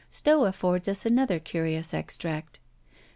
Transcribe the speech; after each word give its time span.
Stowe 0.09 0.45
affords 0.45 0.87
us 0.87 1.05
another 1.05 1.37
curious 1.39 1.93
extract. 1.93 2.59